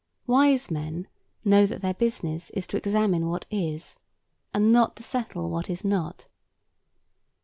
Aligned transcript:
Wise 0.25 0.71
men 0.71 1.07
know 1.45 1.67
that 1.67 1.81
their 1.81 1.93
business 1.93 2.49
is 2.55 2.65
to 2.65 2.75
examine 2.75 3.27
what 3.29 3.45
is, 3.51 3.99
and 4.51 4.71
not 4.71 4.95
to 4.95 5.03
settle 5.03 5.47
what 5.51 5.69
is 5.69 5.85
not. 5.85 6.25